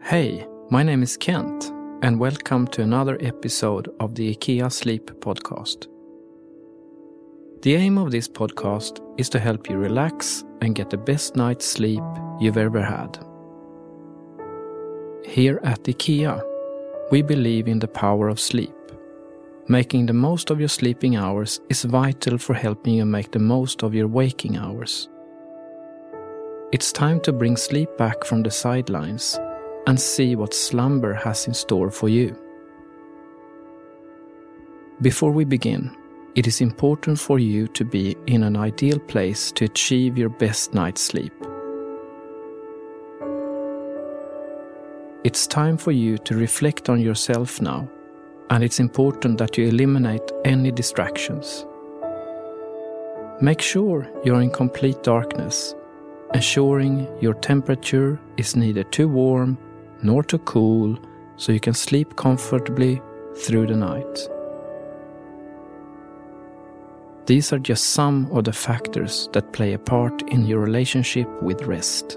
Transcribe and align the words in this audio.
Hey, 0.00 0.46
my 0.70 0.82
name 0.82 1.02
is 1.02 1.18
Kent, 1.18 1.70
and 2.02 2.18
welcome 2.18 2.66
to 2.68 2.80
another 2.80 3.18
episode 3.20 3.92
of 4.00 4.14
the 4.14 4.34
IKEA 4.34 4.72
Sleep 4.72 5.10
Podcast. 5.20 5.86
The 7.60 7.74
aim 7.74 7.98
of 7.98 8.10
this 8.10 8.26
podcast 8.26 9.00
is 9.18 9.28
to 9.28 9.38
help 9.38 9.68
you 9.68 9.76
relax 9.76 10.44
and 10.62 10.74
get 10.74 10.88
the 10.88 10.96
best 10.96 11.36
night's 11.36 11.66
sleep 11.66 12.02
you've 12.40 12.56
ever 12.56 12.80
had. 12.80 13.18
Here 15.26 15.60
at 15.62 15.82
IKEA, 15.82 16.42
we 17.10 17.20
believe 17.20 17.68
in 17.68 17.80
the 17.80 17.88
power 17.88 18.28
of 18.28 18.40
sleep. 18.40 18.74
Making 19.66 20.06
the 20.06 20.14
most 20.14 20.48
of 20.48 20.58
your 20.58 20.70
sleeping 20.70 21.16
hours 21.16 21.60
is 21.68 21.84
vital 21.84 22.38
for 22.38 22.54
helping 22.54 22.94
you 22.94 23.04
make 23.04 23.32
the 23.32 23.40
most 23.40 23.82
of 23.82 23.94
your 23.94 24.08
waking 24.08 24.56
hours. 24.56 25.10
It's 26.72 26.92
time 26.92 27.20
to 27.22 27.32
bring 27.32 27.58
sleep 27.58 27.90
back 27.98 28.24
from 28.24 28.42
the 28.42 28.50
sidelines 28.50 29.38
and 29.88 29.98
see 29.98 30.36
what 30.36 30.52
slumber 30.52 31.14
has 31.14 31.46
in 31.46 31.54
store 31.54 31.90
for 31.90 32.10
you. 32.10 32.36
Before 35.00 35.32
we 35.32 35.46
begin, 35.46 35.96
it 36.34 36.46
is 36.46 36.60
important 36.60 37.18
for 37.18 37.38
you 37.38 37.66
to 37.68 37.86
be 37.86 38.14
in 38.26 38.42
an 38.42 38.54
ideal 38.54 38.98
place 38.98 39.50
to 39.52 39.64
achieve 39.64 40.18
your 40.18 40.28
best 40.28 40.74
night's 40.74 41.00
sleep. 41.00 41.32
It's 45.24 45.46
time 45.46 45.78
for 45.78 45.92
you 45.92 46.18
to 46.18 46.36
reflect 46.36 46.90
on 46.90 47.00
yourself 47.00 47.62
now, 47.62 47.88
and 48.50 48.62
it's 48.62 48.80
important 48.80 49.38
that 49.38 49.56
you 49.56 49.68
eliminate 49.68 50.32
any 50.44 50.70
distractions. 50.70 51.64
Make 53.40 53.62
sure 53.62 54.06
you're 54.22 54.42
in 54.42 54.50
complete 54.50 55.02
darkness, 55.02 55.74
ensuring 56.34 57.08
your 57.22 57.34
temperature 57.34 58.20
is 58.36 58.54
neither 58.54 58.84
too 58.84 59.08
warm 59.08 59.56
nor 60.02 60.22
too 60.22 60.38
cool 60.40 60.98
so 61.36 61.52
you 61.52 61.60
can 61.60 61.74
sleep 61.74 62.16
comfortably 62.16 63.00
through 63.36 63.66
the 63.66 63.76
night. 63.76 64.28
These 67.26 67.52
are 67.52 67.58
just 67.58 67.90
some 67.90 68.26
of 68.32 68.44
the 68.44 68.52
factors 68.52 69.28
that 69.32 69.52
play 69.52 69.74
a 69.74 69.78
part 69.78 70.22
in 70.28 70.46
your 70.46 70.60
relationship 70.60 71.28
with 71.42 71.62
rest. 71.62 72.16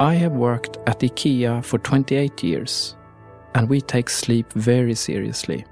I 0.00 0.14
have 0.14 0.32
worked 0.32 0.78
at 0.86 1.00
IKEA 1.00 1.64
for 1.64 1.78
28 1.78 2.42
years, 2.42 2.96
and 3.54 3.68
we 3.68 3.80
take 3.80 4.08
sleep 4.08 4.52
very 4.52 4.94
seriously. 4.94 5.64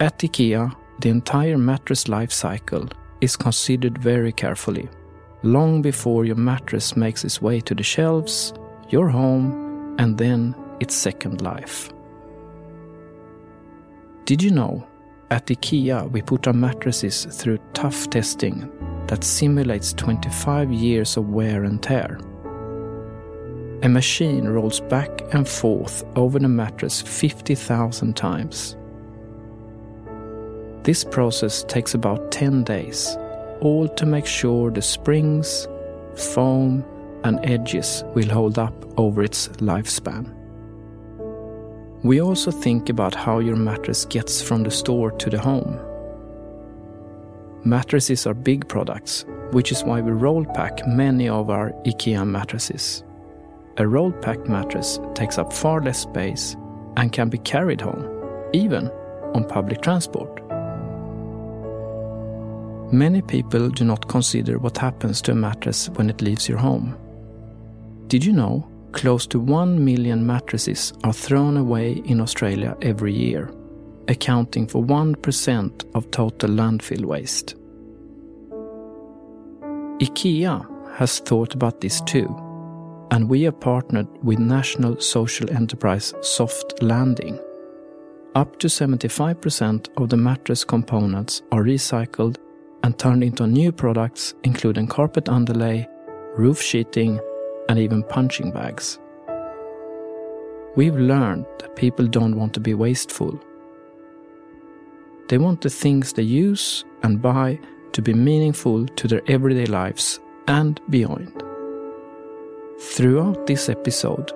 At 0.00 0.18
IKEA, 0.18 0.72
the 1.00 1.08
entire 1.08 1.58
mattress 1.58 2.08
life 2.08 2.32
cycle 2.32 2.88
is 3.20 3.36
considered 3.36 3.98
very 3.98 4.32
carefully 4.32 4.88
long 5.44 5.82
before 5.82 6.24
your 6.24 6.36
mattress 6.36 6.96
makes 6.96 7.24
its 7.24 7.40
way 7.40 7.60
to 7.60 7.74
the 7.74 7.82
shelves, 7.82 8.54
your 8.88 9.08
home, 9.08 9.94
and 9.98 10.16
then 10.16 10.54
its 10.80 10.94
second 10.94 11.42
life. 11.42 11.92
Did 14.24 14.42
you 14.42 14.50
know? 14.50 14.86
At 15.30 15.46
IKEA, 15.46 16.10
we 16.10 16.22
put 16.22 16.46
our 16.46 16.52
mattresses 16.52 17.24
through 17.24 17.58
tough 17.72 18.08
testing 18.10 18.70
that 19.08 19.24
simulates 19.24 19.92
25 19.92 20.72
years 20.72 21.16
of 21.16 21.28
wear 21.28 21.64
and 21.64 21.82
tear. 21.82 22.18
A 23.82 23.88
machine 23.88 24.48
rolls 24.48 24.80
back 24.80 25.10
and 25.32 25.46
forth 25.46 26.04
over 26.16 26.38
the 26.38 26.48
mattress 26.48 27.02
50,000 27.02 28.16
times. 28.16 28.76
This 30.84 31.04
process 31.04 31.64
takes 31.64 31.94
about 31.94 32.30
10 32.30 32.64
days 32.64 33.16
all 33.64 33.88
to 33.88 34.06
make 34.06 34.26
sure 34.26 34.70
the 34.70 34.82
springs, 34.82 35.66
foam, 36.14 36.84
and 37.24 37.40
edges 37.44 38.04
will 38.14 38.28
hold 38.28 38.58
up 38.58 38.74
over 38.98 39.22
its 39.22 39.48
lifespan. 39.60 40.32
We 42.02 42.20
also 42.20 42.50
think 42.50 42.90
about 42.90 43.14
how 43.14 43.38
your 43.38 43.56
mattress 43.56 44.04
gets 44.04 44.42
from 44.42 44.62
the 44.62 44.70
store 44.70 45.10
to 45.12 45.30
the 45.30 45.40
home. 45.40 45.80
Mattresses 47.64 48.26
are 48.26 48.34
big 48.34 48.68
products, 48.68 49.24
which 49.52 49.72
is 49.72 49.82
why 49.84 50.02
we 50.02 50.12
roll 50.12 50.44
pack 50.44 50.86
many 50.86 51.30
of 51.30 51.48
our 51.48 51.70
IKEA 51.86 52.28
mattresses. 52.28 53.02
A 53.78 53.88
roll 53.88 54.12
packed 54.12 54.46
mattress 54.46 55.00
takes 55.14 55.38
up 55.38 55.50
far 55.50 55.80
less 55.80 56.00
space 56.00 56.56
and 56.98 57.10
can 57.10 57.30
be 57.30 57.38
carried 57.38 57.80
home, 57.80 58.06
even 58.52 58.90
on 59.34 59.48
public 59.48 59.80
transport. 59.80 60.43
Many 62.92 63.22
people 63.22 63.70
do 63.70 63.84
not 63.84 64.08
consider 64.08 64.58
what 64.58 64.78
happens 64.78 65.20
to 65.22 65.32
a 65.32 65.34
mattress 65.34 65.88
when 65.94 66.10
it 66.10 66.20
leaves 66.20 66.48
your 66.48 66.58
home. 66.58 66.96
Did 68.06 68.24
you 68.24 68.32
know 68.32 68.68
close 68.92 69.26
to 69.26 69.40
1 69.40 69.84
million 69.84 70.24
mattresses 70.24 70.92
are 71.02 71.12
thrown 71.12 71.56
away 71.56 72.02
in 72.04 72.20
Australia 72.20 72.76
every 72.82 73.12
year, 73.12 73.52
accounting 74.08 74.68
for 74.68 74.84
1% 74.84 75.84
of 75.94 76.10
total 76.10 76.50
landfill 76.50 77.04
waste? 77.04 77.56
IKEA 80.00 80.64
has 80.96 81.18
thought 81.20 81.54
about 81.54 81.80
this 81.80 82.00
too, 82.02 82.28
and 83.10 83.28
we 83.28 83.42
have 83.42 83.58
partnered 83.58 84.08
with 84.22 84.38
national 84.38 85.00
social 85.00 85.50
enterprise 85.50 86.14
Soft 86.20 86.82
Landing. 86.82 87.40
Up 88.34 88.58
to 88.58 88.66
75% 88.66 89.88
of 89.96 90.08
the 90.08 90.16
mattress 90.16 90.64
components 90.64 91.42
are 91.52 91.62
recycled 91.62 92.36
and 92.84 92.98
turned 92.98 93.24
into 93.24 93.46
new 93.46 93.72
products 93.72 94.34
including 94.44 94.86
carpet 94.86 95.26
underlay, 95.30 95.88
roof 96.36 96.60
sheeting, 96.60 97.18
and 97.70 97.78
even 97.78 98.02
punching 98.02 98.50
bags. 98.50 98.98
We've 100.76 100.94
learned 100.94 101.46
that 101.60 101.76
people 101.76 102.06
don't 102.06 102.36
want 102.36 102.52
to 102.54 102.60
be 102.60 102.74
wasteful. 102.74 103.40
They 105.28 105.38
want 105.38 105.62
the 105.62 105.70
things 105.70 106.12
they 106.12 106.24
use 106.24 106.84
and 107.02 107.22
buy 107.22 107.58
to 107.92 108.02
be 108.02 108.12
meaningful 108.12 108.86
to 108.86 109.08
their 109.08 109.22
everyday 109.28 109.66
lives 109.66 110.20
and 110.46 110.78
beyond. 110.90 111.42
Throughout 112.80 113.46
this 113.46 113.70
episode, 113.70 114.30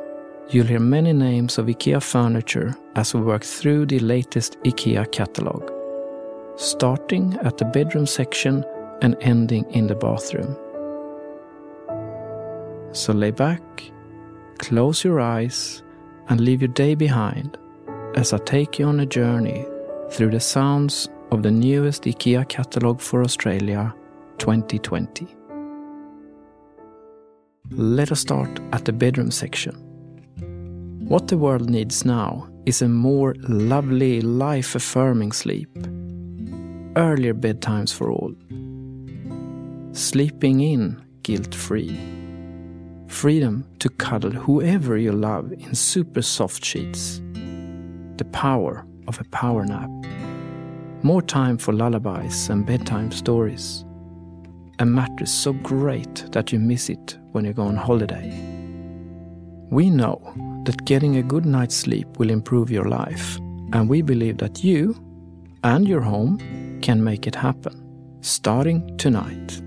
you'll 0.48 0.72
hear 0.72 0.80
many 0.80 1.12
names 1.12 1.58
of 1.58 1.66
IKEA 1.66 2.02
furniture 2.02 2.74
as 2.96 3.12
we 3.12 3.20
work 3.20 3.44
through 3.44 3.86
the 3.86 3.98
latest 3.98 4.58
IKEA 4.62 5.12
catalogue 5.12 5.77
starting 6.58 7.38
at 7.44 7.56
the 7.56 7.64
bedroom 7.64 8.04
section 8.04 8.64
and 9.00 9.16
ending 9.20 9.64
in 9.70 9.86
the 9.86 9.94
bathroom. 9.94 10.56
So 12.92 13.12
lay 13.12 13.30
back, 13.30 13.62
close 14.58 15.04
your 15.04 15.20
eyes, 15.20 15.84
and 16.28 16.40
leave 16.40 16.60
your 16.60 16.72
day 16.72 16.96
behind 16.96 17.56
as 18.16 18.32
I 18.32 18.38
take 18.38 18.78
you 18.78 18.86
on 18.86 18.98
a 18.98 19.06
journey 19.06 19.64
through 20.10 20.30
the 20.30 20.40
sounds 20.40 21.08
of 21.30 21.44
the 21.44 21.50
newest 21.52 22.02
IKEA 22.02 22.48
catalogue 22.48 23.00
for 23.00 23.22
Australia 23.22 23.94
2020. 24.38 25.28
Let 27.70 28.10
us 28.10 28.20
start 28.20 28.58
at 28.72 28.84
the 28.84 28.92
bedroom 28.92 29.30
section. 29.30 29.76
What 31.06 31.28
the 31.28 31.38
world 31.38 31.70
needs 31.70 32.04
now 32.04 32.48
is 32.66 32.82
a 32.82 32.88
more 32.88 33.36
lovely, 33.46 34.20
life 34.22 34.74
affirming 34.74 35.30
sleep 35.30 35.68
earlier 36.98 37.32
bedtimes 37.32 37.94
for 37.94 38.10
all. 38.10 38.34
Sleeping 39.92 40.60
in 40.60 41.00
guilt 41.22 41.54
free. 41.54 41.96
Freedom 43.06 43.64
to 43.78 43.88
cuddle 43.88 44.32
whoever 44.32 44.98
you 44.98 45.12
love 45.12 45.52
in 45.52 45.74
super 45.74 46.22
soft 46.22 46.64
sheets. 46.64 47.22
The 48.16 48.26
power 48.32 48.84
of 49.06 49.20
a 49.20 49.24
power 49.24 49.64
nap. 49.64 49.88
More 51.02 51.22
time 51.22 51.56
for 51.56 51.72
lullabies 51.72 52.50
and 52.50 52.66
bedtime 52.66 53.12
stories. 53.12 53.84
A 54.80 54.84
mattress 54.84 55.32
so 55.32 55.52
great 55.52 56.26
that 56.32 56.52
you 56.52 56.58
miss 56.58 56.88
it 56.88 57.16
when 57.30 57.44
you 57.44 57.52
go 57.52 57.62
on 57.62 57.76
holiday. 57.76 58.28
We 59.70 59.88
know 59.88 60.20
that 60.64 60.84
getting 60.84 61.16
a 61.16 61.22
good 61.22 61.46
night's 61.46 61.76
sleep 61.76 62.18
will 62.18 62.30
improve 62.30 62.70
your 62.70 62.88
life, 62.88 63.36
and 63.72 63.88
we 63.88 64.02
believe 64.02 64.38
that 64.38 64.64
you 64.64 64.96
and 65.62 65.86
your 65.86 66.00
home 66.00 66.38
can 66.82 67.02
make 67.02 67.26
it 67.26 67.34
happen, 67.34 68.18
starting 68.20 68.96
tonight. 68.98 69.62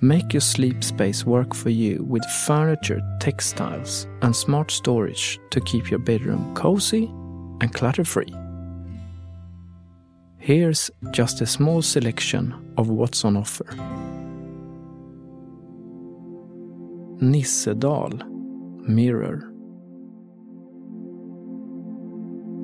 Make 0.00 0.32
your 0.32 0.40
sleep 0.40 0.82
space 0.82 1.24
work 1.24 1.54
for 1.54 1.70
you 1.70 2.02
with 2.02 2.24
furniture, 2.24 3.00
textiles, 3.20 4.06
and 4.20 4.34
smart 4.34 4.70
storage 4.70 5.38
to 5.50 5.60
keep 5.60 5.90
your 5.90 6.00
bedroom 6.00 6.52
cozy 6.54 7.04
and 7.60 7.72
clutter 7.72 8.04
free. 8.04 8.34
Here's 10.38 10.90
just 11.12 11.40
a 11.40 11.46
small 11.46 11.82
selection 11.82 12.52
of 12.76 12.88
what's 12.88 13.24
on 13.24 13.36
offer. 13.36 13.66
Nissedal 17.22 18.28
Mirror 18.88 19.48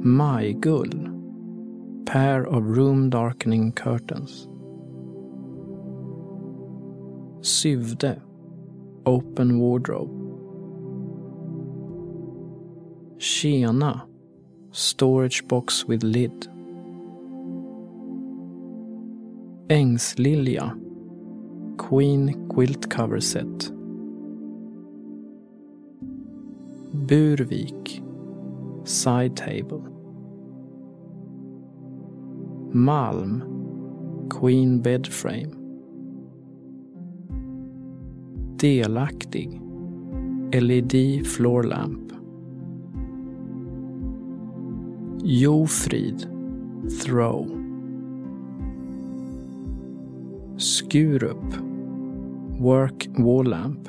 Majgull 0.03 1.18
pair 2.09 2.47
of 2.47 2.65
room 2.65 3.11
darkening 3.11 3.71
curtains. 3.71 4.49
Syvde 7.43 8.23
Open 9.05 9.59
Wardrobe. 9.59 10.15
Tjena 13.19 14.07
Storage 14.73 15.47
box 15.49 15.85
with 15.85 16.03
lid. 16.03 16.49
Ängslilja 19.69 20.73
Queen 21.77 22.49
quilt 22.49 22.89
cover 22.89 23.21
set. 23.21 23.71
Burvik 27.07 28.03
Side 28.85 29.37
table. 29.37 29.98
Malm 32.79 33.43
Queen 34.31 34.79
bed 34.79 35.13
frame. 35.13 35.53
Delaktig 38.57 39.61
LED 40.55 41.27
floor 41.27 41.65
lamp. 41.65 42.13
Jofrid 45.25 46.23
Throw. 47.01 47.47
Skurup 50.57 51.47
Work 52.61 53.07
wall 53.19 53.45
lamp. 53.45 53.89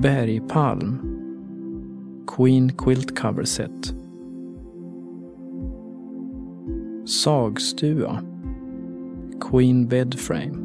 Bergpalm 0.00 1.04
Queen 2.26 2.70
quilt 2.70 3.14
cover 3.14 3.44
set. 3.44 3.97
Sagstua 7.18 8.22
Queen 9.40 9.86
bed 9.86 10.20
frame. 10.20 10.56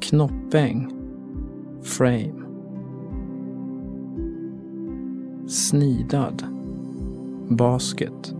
Knoppäng 0.00 0.90
Frame. 1.84 2.44
Snidad 5.46 6.42
Basket. 7.56 8.34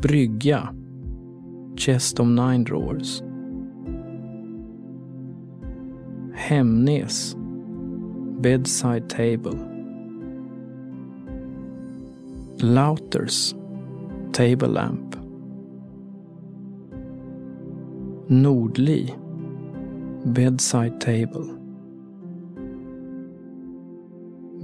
Brygga 0.00 0.74
Chest 1.76 2.18
of 2.18 2.26
nine 2.26 2.64
drawers. 2.64 3.22
Hemnes 6.34 7.36
Bedside 8.42 9.08
table. 9.08 9.77
Lauters 12.60 13.54
Table 14.32 14.66
lamp. 14.66 15.14
Nordli 18.28 19.14
Bedside 20.34 20.98
table. 20.98 21.46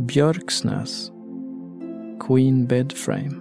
Björksnäs 0.07 1.13
Queen 2.19 2.67
bed 2.67 2.93
frame. 2.93 3.41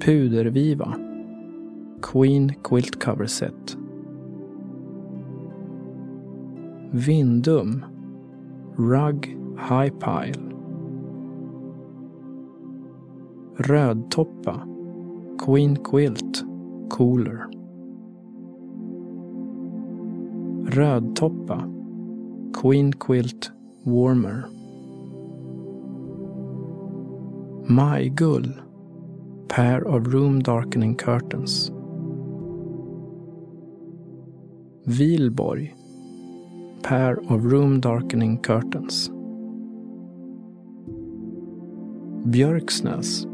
Puderviva 0.00 0.94
Queen 2.02 2.54
quilt 2.62 3.00
cover 3.00 3.26
set. 3.26 3.76
Vindum 6.92 7.84
Rug 8.76 9.26
high 9.58 9.88
pile. 9.88 10.49
Rödtoppa 13.60 14.66
Queen 15.38 15.76
quilt 15.76 16.44
cooler. 16.88 17.46
Rödtoppa 20.70 21.68
Queen 22.54 22.90
quilt 22.94 23.50
warmer. 23.84 24.48
Majgull 27.68 28.48
pair 29.48 29.86
of 29.86 30.06
room 30.06 30.40
darkening 30.40 30.96
curtains. 30.96 31.70
Vilborg 34.88 35.74
pair 36.82 37.18
of 37.28 37.44
room 37.44 37.78
darkening 37.80 38.38
curtains. 38.38 39.10
Björksnäs 42.24 43.29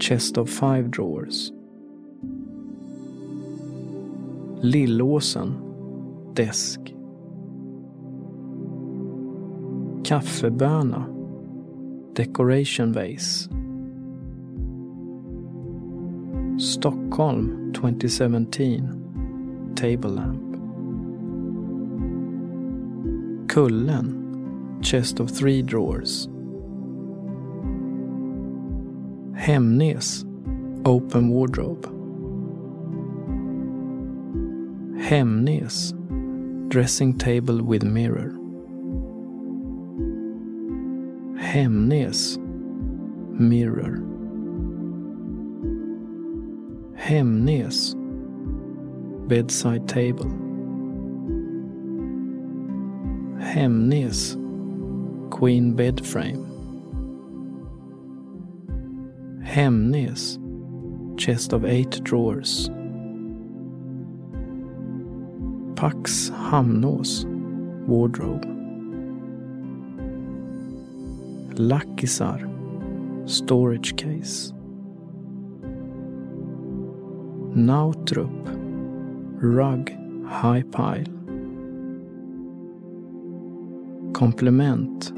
chest 0.00 0.38
of 0.38 0.48
five 0.50 0.90
drawers. 0.90 1.52
Lillåsen 4.62 5.54
desk. 6.34 6.80
Kaffeböna 10.04 11.06
decoration 12.14 12.92
vase. 12.92 13.48
Stockholm 16.58 17.72
2017 17.74 19.72
Table 19.76 20.10
lamp. 20.10 20.56
Kullen 23.48 24.16
Chest 24.82 25.20
of 25.20 25.30
three 25.30 25.62
drawers. 25.62 26.28
Hemnes 29.40 30.22
Open 30.84 31.30
wardrobe. 31.30 31.86
Hemnes 35.00 35.94
Dressing 36.68 37.16
table 37.16 37.62
with 37.62 37.82
mirror. 37.82 38.36
Hemnes 41.40 42.36
Mirror. 43.40 44.02
Hemnes 46.98 47.94
Bedside 49.26 49.88
table. 49.88 50.28
Hemnes 53.40 54.36
Queen 55.30 55.72
bed 55.72 56.06
frame. 56.06 56.49
Hemnes 59.50 60.38
Chest 61.18 61.52
of 61.52 61.64
eight 61.64 62.04
drawers. 62.04 62.68
Pax 65.74 66.30
Hamnås 66.30 67.24
Wardrobe. 67.88 68.44
Lackisar 71.56 72.38
Storage 73.28 73.96
case. 73.96 74.52
Nautrup 77.56 78.30
Rug 79.42 79.90
High 80.28 80.62
Pile. 80.70 81.10
Komplement 84.12 85.12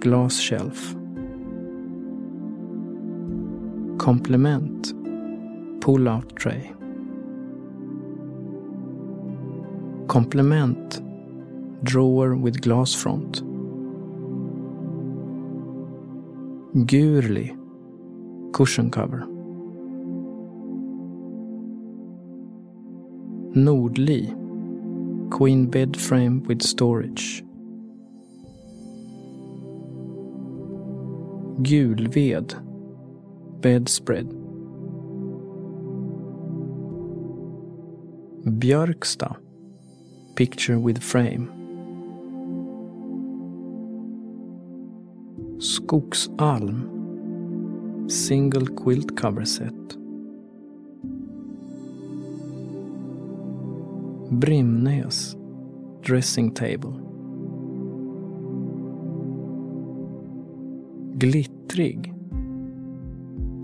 Glass 0.00 0.38
Komplement 4.04 4.92
Pull-out 5.80 6.36
tray. 6.36 6.70
Komplement 10.08 11.00
Drawer 11.84 12.36
with 12.36 12.60
glass 12.60 12.92
front. 12.92 13.42
Gurli 16.86 17.56
Cushion 18.52 18.90
cover. 18.90 19.20
Nordli 23.56 24.28
Queen 25.30 25.64
bed 25.64 25.96
frame 25.96 26.42
with 26.42 26.60
storage. 26.60 27.42
Gulved 31.62 32.12
Bedspread. 33.64 34.26
Björksta 38.44 39.36
Picture 40.34 40.78
with 40.78 41.00
frame. 41.00 41.48
Skogsalm 45.58 46.90
Single 48.10 48.66
quilt 48.66 49.16
cover 49.16 49.44
set. 49.44 49.98
Brimnäs 54.30 55.36
Dressing 56.02 56.50
table. 56.54 56.92
Glittrig 61.14 62.13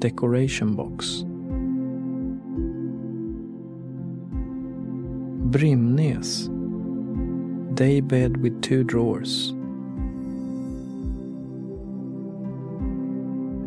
Decoration 0.00 0.74
Box. 0.74 1.24
Brimnes. 5.50 6.48
Daybed 7.74 8.38
with 8.38 8.62
two 8.62 8.82
drawers. 8.82 9.52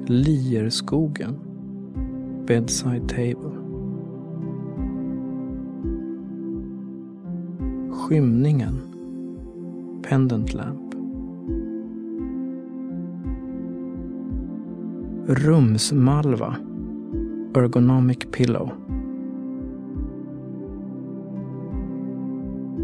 Lierskogen. 0.09 1.37
Bedside 2.45 3.07
table. 3.07 3.53
Skymningen. 8.13 8.75
Pendant 10.03 10.53
lamp. 10.53 10.92
Rumsmalva. 15.25 16.59
Ergonomic 17.53 18.29
pillow. 18.33 18.75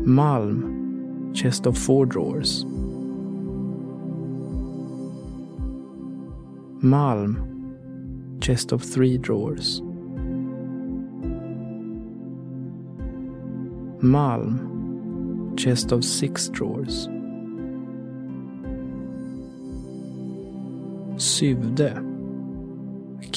Malm. 0.06 1.36
Chest 1.36 1.66
of 1.66 1.78
four 1.78 2.06
drawers. 2.06 2.64
Malm. 6.82 8.40
Chest 8.40 8.72
of 8.72 8.84
three 8.84 9.18
drawers. 9.18 9.82
Malm. 14.02 15.58
Chest 15.58 15.92
of 15.92 16.06
six 16.06 16.48
drawers. 16.48 17.10
Syvde. 21.18 22.09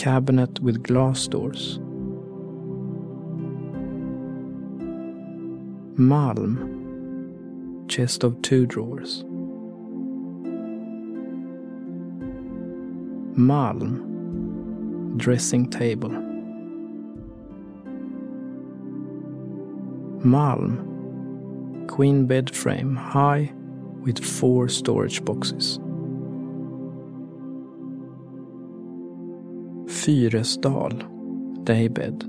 Cabinet 0.02 0.59
with 0.59 0.82
glass 0.82 1.28
doors. 1.28 1.78
Malm. 5.97 6.59
Chest 7.88 8.25
of 8.25 8.42
two 8.42 8.66
drawers. 8.66 9.23
Malm. 13.38 14.09
Dressing 15.18 15.71
table. 15.71 16.11
Malm. 20.26 21.87
Queen 21.87 22.26
bed 22.26 22.52
frame 22.52 22.97
high 22.97 23.52
with 24.02 24.18
four 24.18 24.68
storage 24.68 25.25
boxes. 25.25 25.78
Fyresdal. 30.02 30.94
Daybed. 31.62 32.25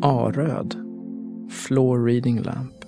Aröd. 0.00 0.72
Floor 1.52 2.00
reading 2.00 2.42
lamp. 2.42 2.86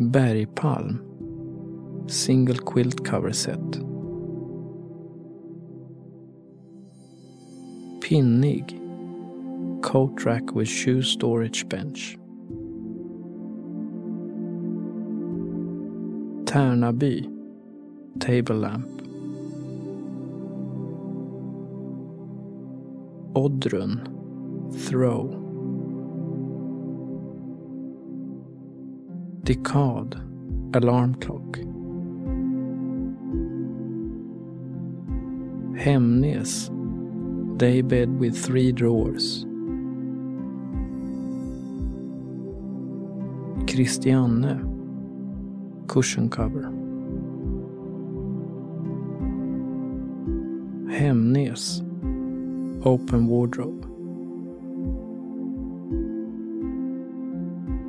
Bergpalm. 0.00 1.02
Single 2.10 2.58
quilt 2.60 3.04
cover 3.04 3.34
set. 3.34 3.70
Pinnig. 8.00 8.72
Coat 9.82 10.24
rack 10.24 10.54
with 10.54 10.68
shoe 10.68 11.02
storage 11.02 11.68
bench. 11.68 12.16
Tärnaby. 16.56 17.28
Table 18.18 18.56
lamp. 18.56 18.88
Oddrun. 23.34 24.00
Throw. 24.86 25.28
Dekad, 29.42 30.16
Alarm 30.74 31.16
clock. 31.16 31.58
Hemnes. 35.78 36.70
Daybed 37.58 38.18
with 38.18 38.34
three 38.34 38.72
drawers. 38.72 39.44
Christiane. 43.66 44.75
Cushion 45.96 46.28
cover. 46.28 46.64
Hemnes. 50.94 51.80
Open 52.84 53.26
wardrobe. 53.26 53.86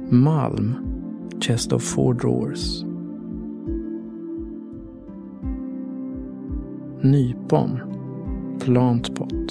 Malm. 0.09 1.41
Chest 1.41 1.73
of 1.73 1.83
four 1.83 2.13
drawers. 2.13 2.85
Nypon. 7.03 7.81
Plant 8.61 9.13
pot. 9.15 9.47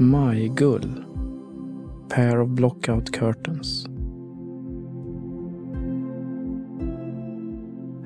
Majgull. 0.00 1.04
Pair 2.08 2.40
of 2.40 2.48
blockout 2.48 3.12
curtains. 3.12 3.86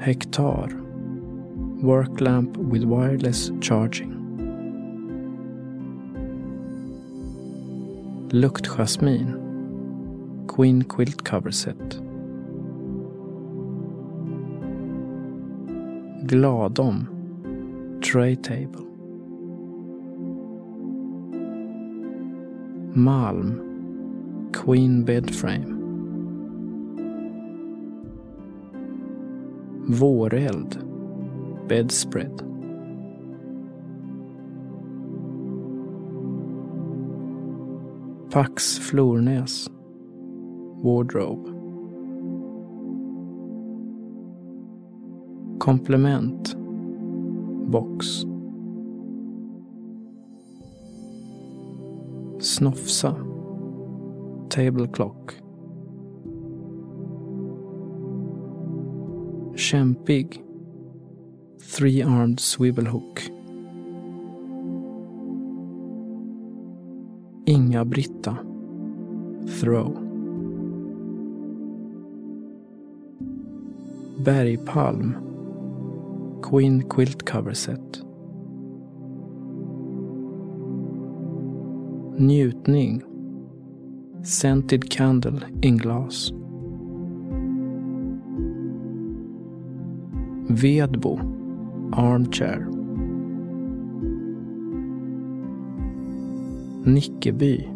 Hektar. 0.00 0.72
Work 1.82 2.22
lamp 2.22 2.56
with 2.56 2.84
wireless 2.84 3.50
charging. 3.60 4.16
Luktjasmin. 8.30 9.36
Queen 10.46 10.82
quilt 10.84 11.24
cover 11.24 11.52
set. 11.52 11.76
Gladom. 16.26 17.06
Tray 18.00 18.36
table. 18.36 18.86
Malm. 22.96 23.60
Queen 24.54 25.02
bed 25.04 25.34
frame. 25.36 25.79
Våreld. 29.90 30.78
Bedspread. 31.68 32.42
Pax 38.32 38.78
Flornäs. 38.78 39.70
Wardrobe. 40.82 41.50
Komplement. 45.58 46.56
Box. 47.66 48.06
Snofsa. 52.40 53.14
Table 54.50 54.88
clock. 54.88 55.34
Kämpig. 59.70 60.42
Three-armed 61.60 62.40
swivel 62.40 62.86
hook. 62.86 63.22
Inga-Britta. 67.46 68.34
Throw. 69.60 69.92
Bergpalm. 74.24 75.14
Queen 76.42 76.82
quilt 76.82 77.24
cover 77.24 77.54
set. 77.54 78.02
Njutning. 82.18 83.04
Scented 84.24 84.90
candle 84.90 85.40
in 85.62 85.76
glass. 85.76 86.32
Vedbo. 90.50 91.16
Armchair. 91.92 92.66
Nickeby. 96.84 97.66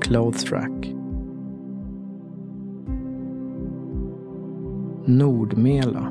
Clothes 0.00 0.50
rack. 0.50 0.70
Nordmela. 5.06 6.10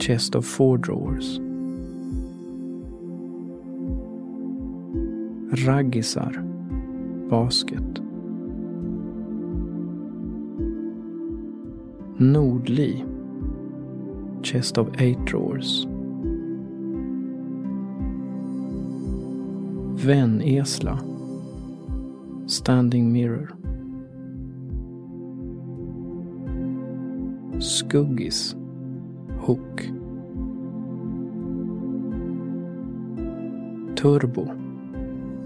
Chest 0.00 0.34
of 0.34 0.46
four 0.46 0.78
drawers. 0.78 1.38
Raggisar. 5.66 6.32
Basket. 7.28 7.94
Nordli 12.18 13.07
chest 14.48 14.78
of 14.78 14.88
eight 14.98 15.22
drawers. 15.26 15.84
Vän-Esla 20.02 20.96
Standing 22.48 23.12
Mirror. 23.12 23.52
Skuggis. 27.58 28.54
Hook. 29.40 29.82
Turbo. 33.96 34.46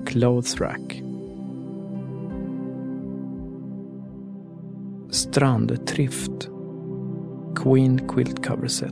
Clothes 0.07 0.61
Rack. 0.61 1.03
Strandtrift. 5.11 6.52
Queen 7.63 8.01
Quilt 8.09 8.43
Cover 8.43 8.67
Set. 8.67 8.91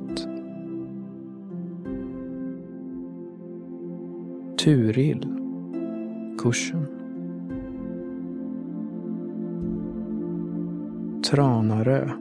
Turil. 4.56 5.20
Kursen. 6.36 6.86
Tranarö. 11.22 12.16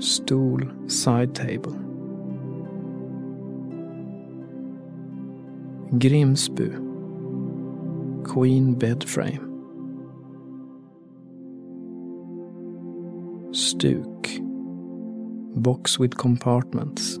Stol 0.00 0.90
Side 0.90 1.32
Table. 1.34 1.76
Grimsbu. 6.00 6.68
Queen 8.24 8.74
Bed 8.74 9.04
Frame. 9.04 9.46
Stuk. 13.52 14.07
Box 15.58 15.98
with 15.98 16.16
compartments. 16.16 17.18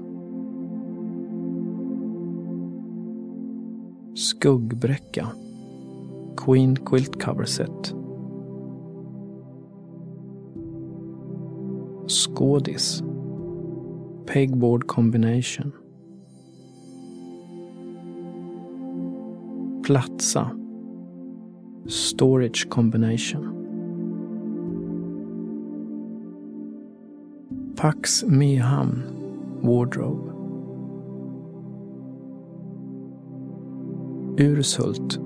Skuggbräcka. 4.14 5.32
Queen 6.36 6.76
Quilt 6.76 7.20
Cover 7.20 7.46
Set. 7.46 7.94
Skådis. 12.06 13.02
Pegboard 14.26 14.86
Combination. 14.86 15.72
Platsa. 19.82 20.50
Storage 21.86 22.68
Combination. 22.68 23.57
Pax 27.78 28.24
Mehamn 28.24 29.04
Wardrobe. 29.62 30.34
Urshult 34.36 35.18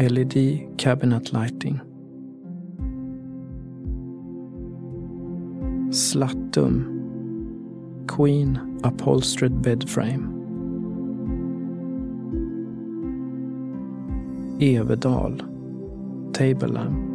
LED 0.00 0.76
Cabinet 0.76 1.32
Lighting. 1.32 1.80
Slattum 5.90 6.74
Queen 8.08 8.80
Upholstered 8.82 9.62
Bed 9.62 9.88
Frame. 9.88 10.34
Everdal 14.58 16.34
Table 16.34 16.70
Lamp. 16.70 17.07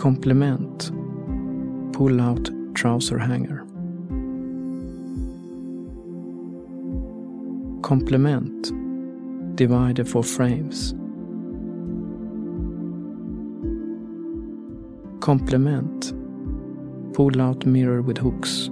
Komplement 0.00 0.90
Pull-out 1.92 2.48
Trouser 2.74 3.18
Hanger. 3.18 3.66
Komplement 7.82 8.72
Divider 9.56 10.06
for 10.06 10.24
frames. 10.24 10.94
Komplement 15.18 16.14
Pull-out 17.12 17.66
mirror 17.66 18.00
with 18.00 18.16
hooks. 18.16 18.70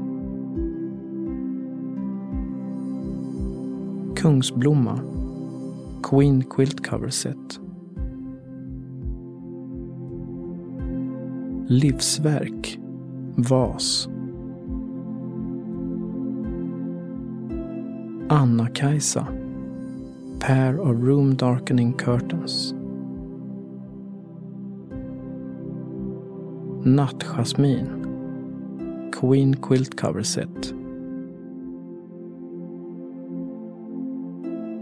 Kungsblomma 4.14 5.02
Queen 6.00 6.42
Quilt 6.42 6.82
Cover 6.82 7.10
Set. 7.10 7.67
Livsverk 11.70 12.78
Vas. 13.36 14.08
Anna-Kajsa 18.30 19.26
Pair 20.40 20.80
of 20.80 21.02
room 21.02 21.36
darkening 21.36 21.94
curtains. 21.94 22.72
Nattjasmin 26.86 29.12
Queen 29.12 29.52
Quilt 29.52 29.94
Cover 29.94 30.24
Set. 30.24 30.48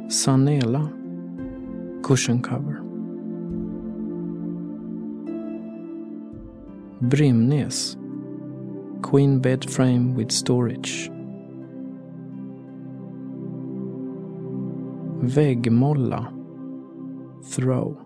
Sanela 0.09 0.93
Cushion 2.05 2.41
Cover. 2.41 2.86
Brimnes 7.03 7.95
Queen 9.03 9.39
Bed 9.39 9.71
Frame 9.71 10.15
with 10.15 10.33
Storage. 10.33 11.11
Väggmolla 15.21 16.33
Throw. 17.51 17.99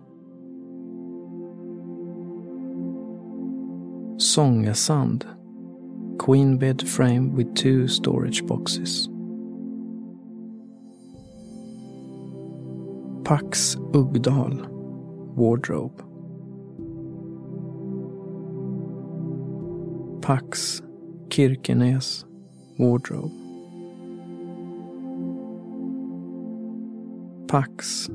Sångasand 4.17 5.25
Queen 6.19 6.57
Bed 6.57 6.85
Frame 6.85 7.33
with 7.33 7.55
two 7.55 7.87
storage 7.87 8.45
boxes. 8.45 9.07
Pax 13.23 13.77
Uggdal 13.93 14.67
Wardrobe. 15.35 16.10
Pax 20.31 20.81
Kirkenes 21.27 22.23
Wardrobe. 22.79 23.33
Pax 27.49 28.09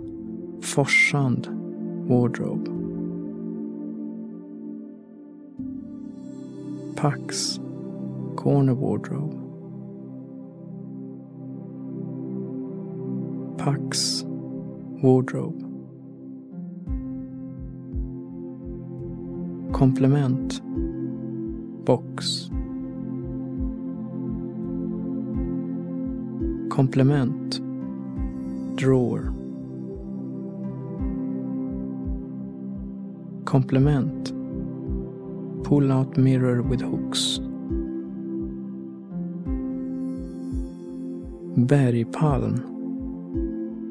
Forsand 0.62 1.46
Wardrobe. 2.09 2.68
Pax 6.96 7.61
Corner 8.37 8.74
Wardrobe. 8.74 9.37
Pax 13.59 14.24
Wardrobe. 15.02 15.61
Komplement 19.72 20.65
Komplement 26.77 27.59
Drawer. 28.77 29.33
Komplement 33.45 34.35
Pull-out 35.65 36.19
mirror 36.19 36.61
with 36.61 36.83
hooks. 36.83 37.41
Bergpalm 41.57 42.61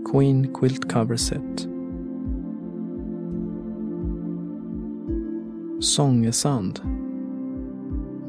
Queen 0.06 0.54
Quilt 0.54 0.88
Cover 0.88 1.18
Set. 1.18 1.68
Sångesand 5.80 6.82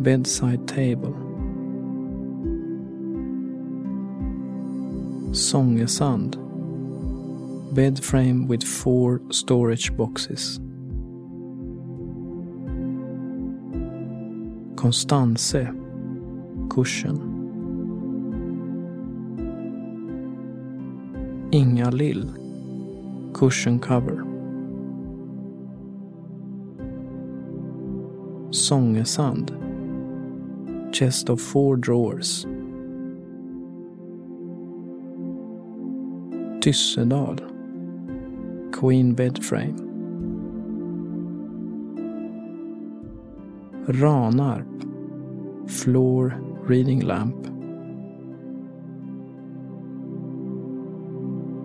Bedside 0.00 0.66
Table. 0.66 1.25
Sångesand 5.36 6.38
Bed 7.74 8.02
frame 8.02 8.46
with 8.48 8.62
four 8.64 9.20
storage 9.30 9.94
boxes. 9.94 10.58
Constance 14.76 15.54
Cushion. 16.70 17.20
Inga 21.52 21.90
Cushion 23.34 23.78
cover. 23.78 24.24
Sångesand 28.52 29.52
Chest 30.94 31.28
of 31.28 31.42
four 31.42 31.76
drawers. 31.76 32.46
Tyssedal. 36.66 37.38
Queen 38.72 39.14
Bed 39.14 39.44
Frame. 39.44 39.76
Ranarp. 43.86 44.66
Floor 45.70 46.34
Reading 46.66 47.02
Lamp. 47.06 47.40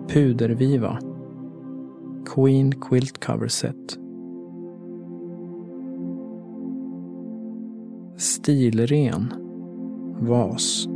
Puderviva. 0.06 1.00
Queen 2.24 2.72
Quilt 2.74 3.18
Cover 3.18 3.48
Set. 3.48 3.98
Stilren. 8.14 9.32
Vas. 10.20 10.91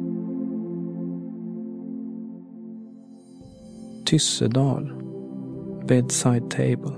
Tyssedal. 4.06 5.84
Bedside 5.84 6.48
Table. 6.48 6.92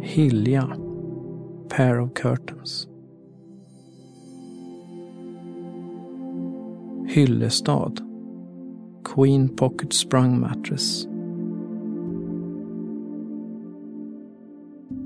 Hilja. 0.00 0.64
Pair 1.68 1.98
of 1.98 2.14
curtains. 2.14 2.86
Hyllestad. 7.12 8.00
Queen 9.04 9.50
Pocket 9.50 9.92
Sprung 9.92 10.40
Mattress. 10.40 11.04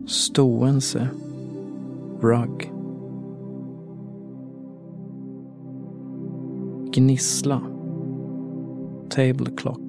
Stoense. 0.04 1.10
Rug. 2.22 2.62
Gnissla. 6.92 7.69
Table 9.10 9.50
clock. 9.56 9.80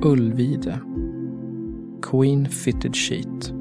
Ullvide. 0.00 0.80
Queen 2.00 2.46
fitted 2.46 2.96
sheet. 2.96 3.52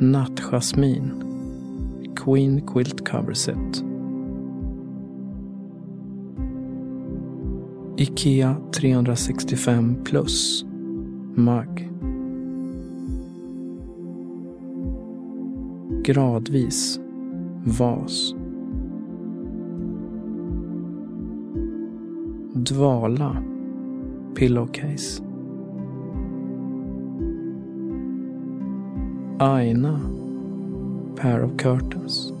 Nattjasmin. 0.00 1.22
Queen 2.14 2.60
quilt 2.66 3.06
cover 3.06 3.34
set. 3.34 3.56
Ikea 7.96 8.72
365 8.74 10.04
plus. 10.04 10.64
MUG 11.36 11.90
Gradvis. 16.02 17.09
Vas. 17.70 18.34
Dvala. 22.64 23.32
Pillowcase. 24.34 25.20
Aina. 29.40 30.00
Pair 31.14 31.42
of 31.42 31.56
curtains. 31.56 32.32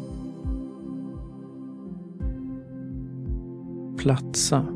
Platsa. 3.94 4.66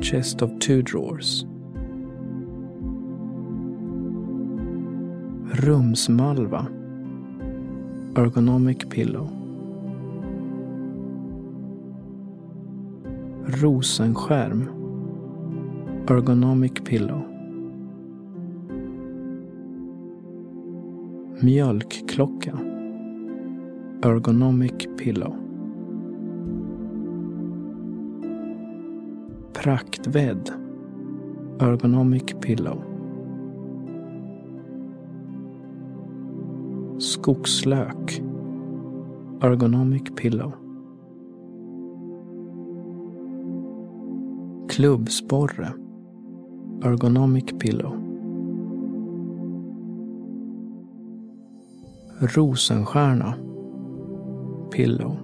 Chest 0.00 0.40
of 0.40 0.58
two 0.60 0.80
drawers. 0.80 1.44
Rumsmalva. 5.60 6.79
Ergonomic 8.14 8.90
pillow. 8.90 9.28
Rosenskärm. 13.46 14.68
Ergonomic 16.06 16.84
pillow. 16.84 17.22
Mjölkklocka. 21.42 22.58
Ergonomic 24.02 24.88
pillow. 24.98 25.36
Praktvädd. 29.52 30.50
Ergonomic 31.60 32.40
pillow. 32.40 32.89
Skogslök. 37.20 38.22
Ergonomic 39.40 40.14
pillow. 40.14 40.52
Klubbsporre. 44.68 45.72
Ergonomic 46.82 47.58
pillow. 47.58 47.94
Rosenstjärna. 52.20 53.34
Pillow. 54.70 55.16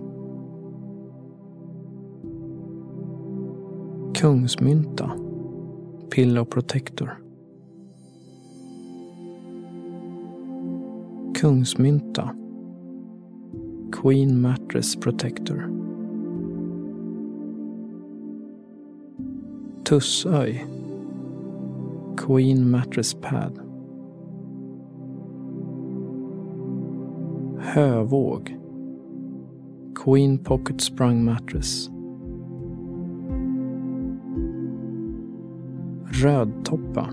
Kungsmynta. 4.14 5.10
Pillow 6.10 6.44
protector. 6.44 7.25
Kungsmynta. 11.36 12.34
Queen 13.92 14.40
Mattress 14.40 14.96
Protector. 14.96 15.70
Tussöj. 19.84 20.64
Queen 22.16 22.70
Mattress 22.70 23.14
Pad. 23.14 23.60
Hövåg. 27.58 28.58
Queen 29.94 30.38
Pocket 30.38 30.80
Sprung 30.80 31.24
Mattress. 31.24 31.90
Rödtoppa. 36.22 37.10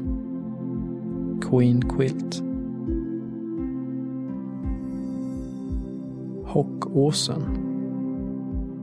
Queen 1.42 1.82
Quilt. 1.82 2.53
Hockåsen. 6.54 7.44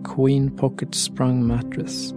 Queen 0.05 0.51
Pocket 0.51 0.95
Sprung 0.95 1.47
Mattress. 1.47 2.15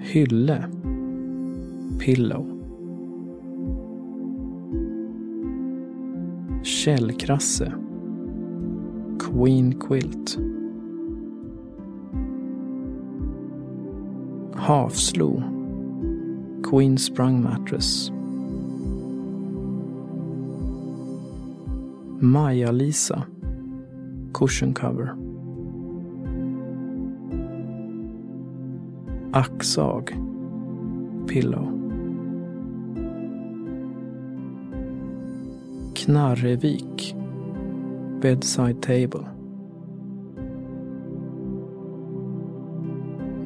Hylle. 0.00 0.68
Pillow. 1.98 2.46
Källkrasse. 6.62 7.72
Queen 9.18 9.74
Quilt. 9.80 10.38
Havslo. 14.56 15.42
Queen 16.62 16.96
Sprung 16.96 17.42
Mattress. 17.42 18.13
Maja-Lisa. 22.24 23.26
Cushion 24.32 24.72
cover. 24.72 25.14
Axag. 29.32 30.08
Pillow. 31.26 31.68
Knarrevik. 35.92 37.14
Bedside 38.20 38.80
table. 38.80 39.26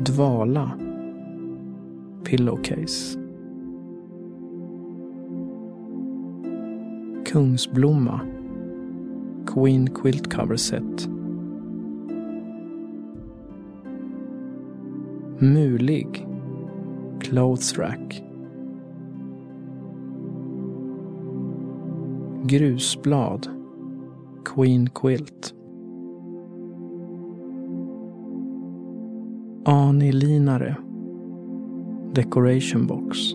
Dvala. 0.05 0.79
Pillowcase. 2.23 3.17
Kungsblomma. 7.25 8.38
Queen 9.49 9.89
quilt 9.89 10.29
cover 10.29 10.59
set. 10.59 11.09
Mulig. 15.41 16.27
Clothes 17.21 17.79
rack. 17.79 18.23
Grusblad. 22.47 23.49
Queen 24.45 24.89
quilt. 24.89 25.55
Anilinare. 29.65 30.77
Decoration 32.13 32.87
box. 32.87 33.35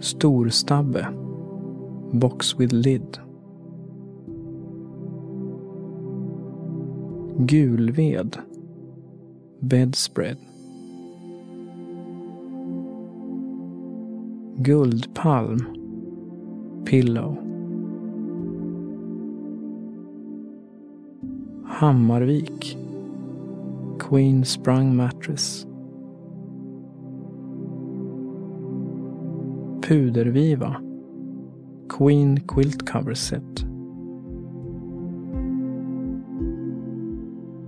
Storstabbe. 0.00 1.23
Box 2.14 2.54
with 2.54 2.72
lid. 2.72 3.18
Gulved. 7.44 8.38
Bedspread. 9.60 10.38
Guldpalm. 14.62 15.58
Pillow. 16.86 17.36
Hammarvik. 21.66 22.78
Queen 23.98 24.44
Sprung 24.44 24.94
Mattress. 24.94 25.66
Puderviva. 29.80 30.83
Queen 31.94 32.40
Quilt 32.48 32.84
Cover 32.86 33.14
Set. 33.14 33.64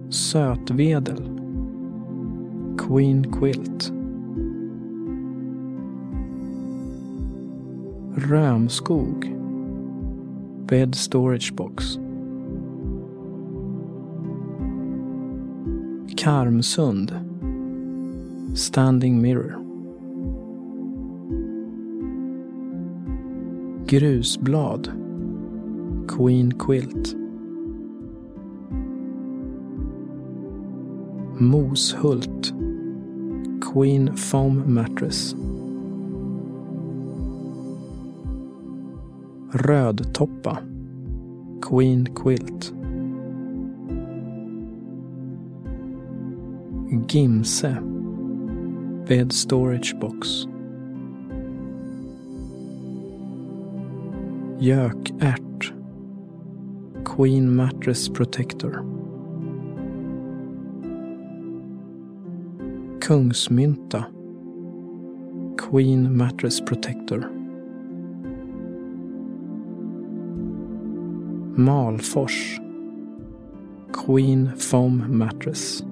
Sötvedel. 0.09 1.23
Queen 2.77 3.25
Quilt. 3.31 3.93
Römskog. 8.17 9.27
Bed 10.67 10.97
Storage 10.97 11.55
Box. 11.55 11.97
Karmsund. 16.17 17.13
Standing 18.59 19.23
Mirror. 19.23 19.66
Grusblad. 23.87 24.89
Queen 26.09 26.51
Quilt. 26.51 27.15
Moshult. 31.41 32.51
Queen 33.61 34.17
Foam 34.17 34.65
Mattress. 34.67 35.35
Rödtoppa. 39.53 40.65
Queen 41.61 42.07
Quilt. 42.09 42.73
Gimse. 47.07 47.79
Bed 49.07 49.33
Storage 49.33 49.97
Box. 50.01 50.49
Gökärt. 54.59 55.75
Queen 57.05 57.57
Mattress 57.57 58.09
Protector. 58.09 58.85
Kungsmynta. 63.01 64.05
Queen 65.59 66.17
Mattress 66.17 66.61
Protector. 66.61 67.29
Malfors. 71.57 72.61
Queen 73.93 74.53
Foam 74.57 75.19
Mattress. 75.19 75.83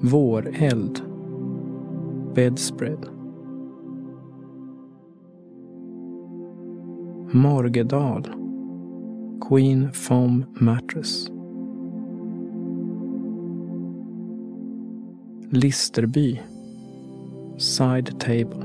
Våreld. 0.00 1.02
Bedspread. 2.34 3.17
Morgedal. 7.34 8.24
Queen 9.40 9.92
Foam 9.92 10.46
Mattress. 10.60 11.28
Listerby. 15.52 16.40
Side 17.60 18.18
Table. 18.18 18.62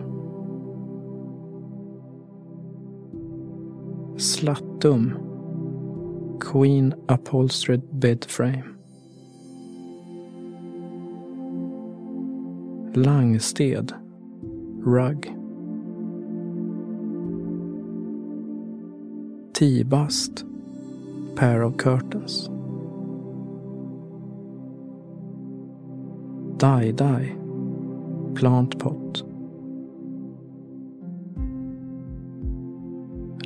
Slattum. 4.15 5.19
Queen 6.39 6.95
Upholstered 7.09 7.81
Bed 7.99 8.23
Frame. 8.23 8.77
Langsted. 12.93 13.91
Rug. 14.85 15.42
Tibast. 19.53 20.45
Pair 21.35 21.61
of 21.61 21.77
curtains. 21.77 22.49
Die-Dye. 26.57 27.35
Plant 28.33 28.79
pot. 28.79 29.21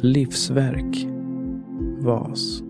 Livsverk. 0.02 0.96
Vas. 2.02 2.64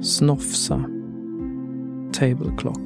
Snofsa. 0.00 0.84
Table 2.12 2.52
clock. 2.58 2.82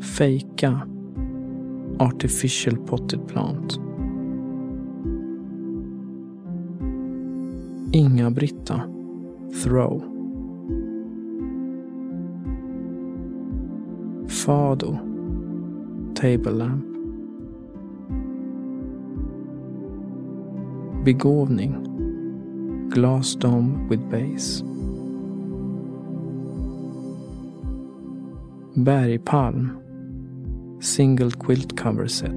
Fejka. 0.00 0.97
Artificial 2.00 2.76
potted 2.76 3.26
plant. 3.26 3.78
Inga-Britta. 7.92 8.88
Throw. 9.54 10.00
Fado. 14.26 15.00
Table 16.14 16.52
lamp. 16.52 16.84
Begåvning. 21.04 22.90
Glass 22.90 23.34
dome 23.34 23.88
with 23.88 24.08
base. 24.10 24.62
Bergpalm. 28.76 29.87
Single 30.80 31.32
quilt 31.32 31.76
cover 31.76 32.08
set. 32.08 32.32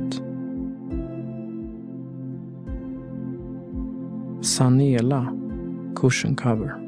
Sanela 4.41 5.95
cushion 5.95 6.35
cover. 6.35 6.79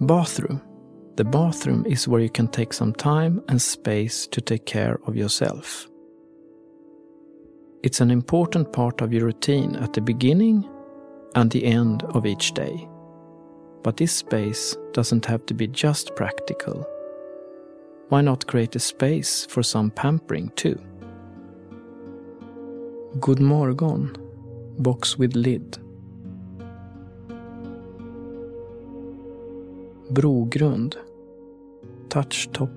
Bathroom. 0.00 0.60
The 1.16 1.24
bathroom 1.24 1.86
is 1.86 2.06
where 2.06 2.20
you 2.20 2.28
can 2.28 2.48
take 2.48 2.72
some 2.72 2.92
time 2.92 3.42
and 3.48 3.62
space 3.62 4.26
to 4.26 4.40
take 4.40 4.66
care 4.66 4.98
of 5.06 5.16
yourself. 5.16 5.88
It's 7.82 8.00
an 8.00 8.10
important 8.10 8.72
part 8.72 9.00
of 9.00 9.12
your 9.12 9.26
routine 9.26 9.76
at 9.76 9.92
the 9.92 10.00
beginning 10.00 10.68
and 11.34 11.50
the 11.50 11.64
end 11.64 12.02
of 12.02 12.26
each 12.26 12.52
day. 12.52 12.88
But 13.82 13.96
this 13.96 14.12
space 14.12 14.76
doesn't 14.92 15.24
have 15.26 15.46
to 15.46 15.54
be 15.54 15.68
just 15.68 16.14
practical. 16.16 16.86
Why 18.10 18.20
not 18.20 18.46
create 18.46 18.76
a 18.76 18.78
space 18.78 19.46
for 19.46 19.62
some 19.62 19.90
pampering 19.90 20.50
too? 20.56 20.78
Good 23.18 23.38
morgon, 23.38 24.14
box 24.78 25.16
with 25.18 25.34
lid. 25.34 25.78
Brogrund, 30.12 30.96
touch 32.10 32.52
top, 32.52 32.70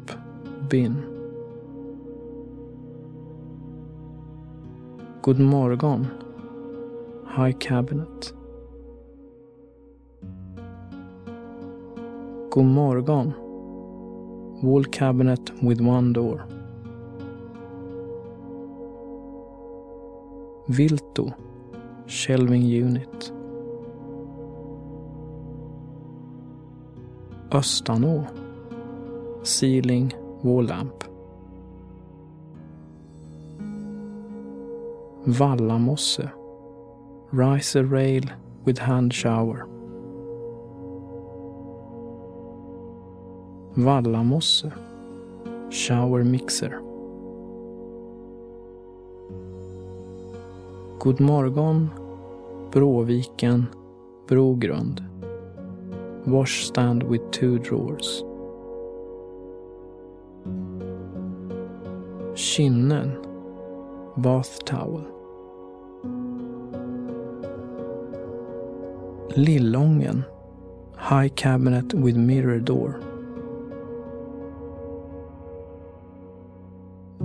bin. 0.69 0.95
God 5.21 5.39
morgon, 5.39 6.09
high 7.25 7.51
cabinet. 7.51 8.31
God 12.49 12.65
morgon. 12.65 13.46
Wall 14.61 14.83
cabinet 14.85 15.51
with 15.61 15.81
one 15.81 16.13
door. 16.13 16.47
Vilto. 20.67 21.33
Shelving 22.07 22.63
unit. 22.63 23.33
Östanå. 27.51 28.25
Ceiling 29.43 30.13
wall 30.41 30.65
lamp. 30.65 31.03
Vallamosse. 35.25 36.29
Riser 37.31 37.83
rail 37.83 38.23
with 38.65 38.79
hand 38.79 39.13
shower. 39.13 39.76
Vallamosse. 43.77 44.71
Shower 45.69 46.23
mixer. 46.23 46.81
God 50.97 51.19
morgon, 51.19 51.91
Bråviken, 52.71 53.67
Brogrund. 54.25 55.03
Washstand 56.25 57.03
with 57.03 57.29
two 57.31 57.59
drawers. 57.59 58.23
Kinnen 62.33 63.15
bath 64.17 64.65
towel. 64.65 65.05
Lillången, 69.35 70.25
high 70.95 71.29
cabinet 71.29 71.93
with 71.93 72.15
mirror 72.17 72.59
door. 72.59 73.06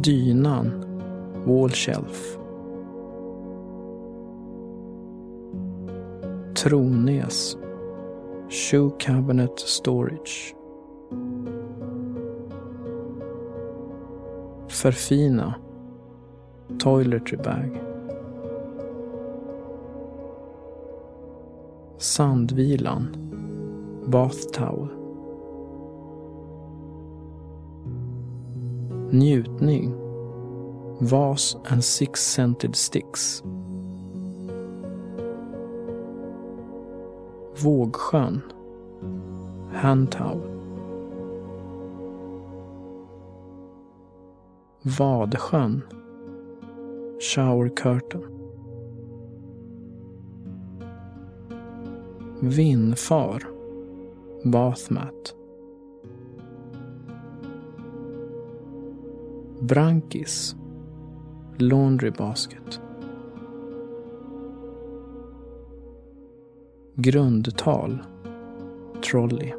Dynan, 0.04 0.84
wall 1.46 1.70
shelf. 1.70 2.38
Tronäs, 6.54 7.56
shoe 8.48 8.90
cabinet 8.98 9.58
storage. 9.60 10.54
Förfina, 14.68 15.54
toiletry 16.78 17.36
bag. 17.36 17.80
Sandvilan, 21.98 23.16
bath 24.06 24.50
towel. 24.52 25.01
Njutning, 29.12 29.92
vas 31.00 31.56
and 31.70 31.84
six-scented 31.84 32.74
sticks. 32.76 33.42
Vågsjön, 37.62 38.42
hand. 39.72 40.16
Vadsjön, 44.82 45.82
shower 47.18 47.68
curtain. 47.68 48.22
Vindfar, 52.40 53.42
bath 54.44 54.90
Brankis, 59.64 60.56
laundry 61.60 62.10
basket. 62.10 62.80
Grundtal, 67.00 68.04
trolley. 69.00 69.54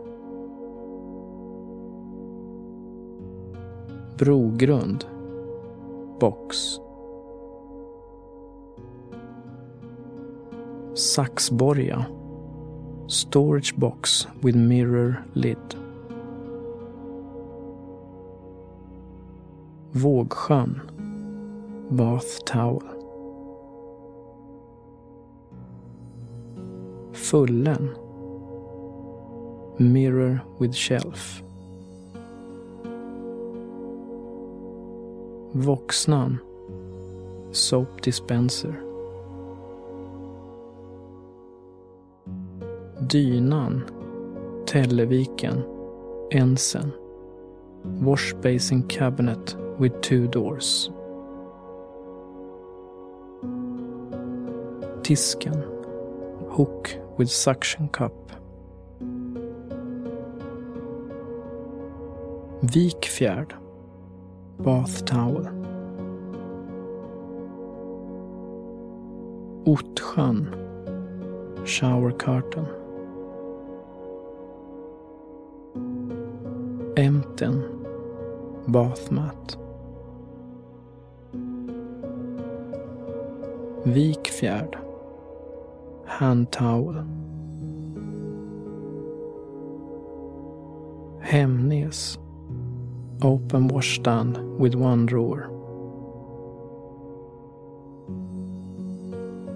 Brogrund, 4.18 5.06
box. 6.20 6.80
Saxborga, 10.96 12.12
storage 13.08 13.74
box 13.78 14.28
with 14.42 14.56
mirror 14.56 15.24
lid. 15.34 15.83
Vågsjön, 19.95 20.82
bath 21.89 22.39
towel. 22.45 22.82
Fullen, 27.12 27.89
mirror 29.77 30.39
with 30.60 30.73
shelf. 30.73 31.43
Voxnan, 35.51 36.39
soap 37.51 38.01
dispenser. 38.01 38.75
Dynan, 42.99 43.82
Telleviken, 44.65 45.63
Ensen. 46.32 46.91
Washbasin 47.84 48.88
cabinet 48.88 49.62
with 49.80 50.02
two 50.02 50.28
doors. 50.28 50.90
Tisken, 55.02 55.62
hook 56.52 56.96
with 57.18 57.30
suction 57.30 57.90
cup. 57.90 58.14
Vikfjärd, 62.64 63.52
bath 64.60 65.04
Tower. 65.06 65.52
Ottsjön, 69.66 70.48
shower 71.66 72.12
curtain. 72.12 72.68
Emten, 76.96 77.64
bath 78.68 79.12
Vikfjärd, 83.93 84.75
hand. 86.08 86.58
Hemnes, 91.21 92.17
open 93.21 93.67
washstand 93.67 94.38
with 94.58 94.73
one 94.73 95.06
drawer. 95.06 95.47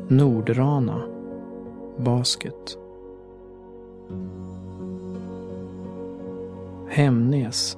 Nordrana, 0.10 1.00
basket. 2.04 2.78
Hemnes, 6.90 7.76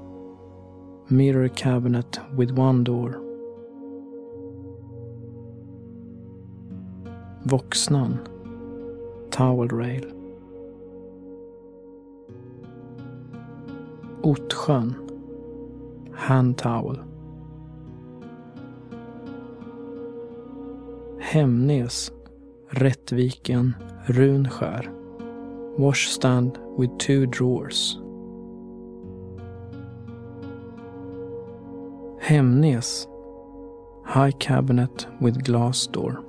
mirror 1.10 1.48
cabinet 1.48 2.20
with 2.36 2.52
one 2.52 2.84
door. 2.84 3.29
Voxnan, 7.46 8.20
towel 9.32 9.68
rail. 9.68 10.06
Ottsjön, 14.22 14.96
hand 16.14 16.58
towel. 16.58 17.00
Hemnes, 21.20 22.12
Rättviken, 22.70 23.74
Runskär. 24.08 24.90
Washstand 25.78 26.58
with 26.78 26.98
two 26.98 27.26
drawers. 27.26 27.98
Hemnes, 32.20 33.08
high 34.06 34.32
cabinet 34.32 35.08
with 35.22 35.44
glass 35.44 35.88
door. 35.88 36.24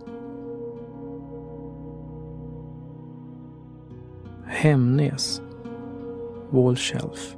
Hemnes, 4.60 5.40
wall 6.52 6.74
shelf. 6.74 7.34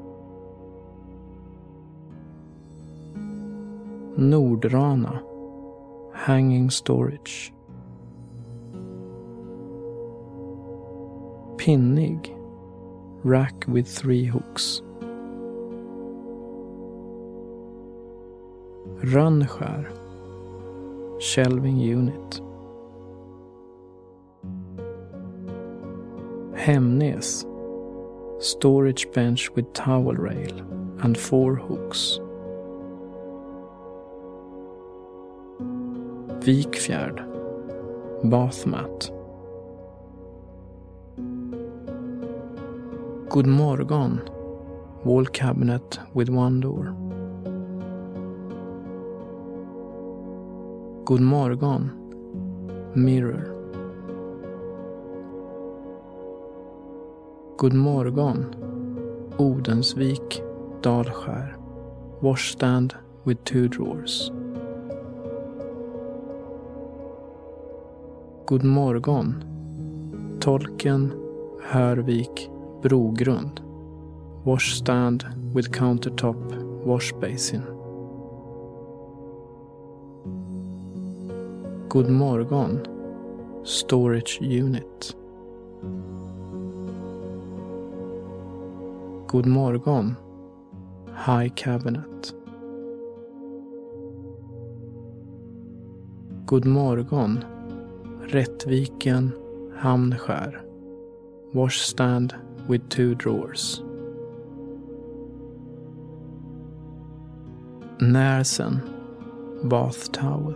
Nordrana, 4.18 5.22
hanging 6.12 6.68
storage. 6.68 7.52
Pinnig, 11.58 12.34
rack 13.22 13.54
with 13.68 13.86
three 13.86 14.24
hooks. 14.24 14.82
Rönnskär, 19.04 19.86
shelving 21.20 21.76
unit. 21.76 22.40
Hemnes, 26.62 27.44
storage 28.38 29.10
bench 29.10 29.50
with 29.50 29.72
towel 29.72 30.14
rail 30.14 30.58
and 31.00 31.18
four 31.18 31.56
hooks. 31.56 32.20
Vikfjärd, 36.44 37.18
bath 38.30 38.64
mat. 38.64 39.10
God 43.28 43.48
morgon, 43.48 44.22
wall 45.02 45.24
cabinet 45.24 45.98
with 46.14 46.28
one 46.28 46.60
door. 46.60 46.94
God 51.04 51.22
morgon, 51.22 51.90
mirror. 52.94 53.51
God 57.62 57.74
morgon, 57.74 58.56
Odensvik, 59.38 60.42
Dalskär. 60.80 61.54
Washstand 62.20 62.96
with 63.24 63.44
two 63.44 63.68
drawers. 63.68 64.32
God 68.46 68.64
morgon, 68.64 69.44
Tolken, 70.40 71.12
Hörvik, 71.62 72.50
Brogrund. 72.80 73.60
Washstand 74.44 75.24
with 75.54 75.70
countertop 75.70 76.40
washbasin. 76.84 77.64
God 81.88 82.08
morgon, 82.08 82.84
Storage 83.62 84.40
Unit. 84.40 85.14
God 89.32 89.46
morgon, 89.46 90.14
High 91.14 91.48
Cabinet. 91.56 92.34
God 96.44 96.66
morgon, 96.66 97.42
Rättviken, 98.28 99.32
Hamnskär. 99.78 100.60
Washstand 101.54 102.34
with 102.68 102.86
two 102.90 103.14
drawers. 103.14 103.82
Närsen, 108.00 108.82
Bath 109.64 110.12
towel. 110.12 110.54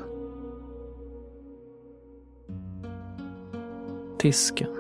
Tisken, 4.18 4.74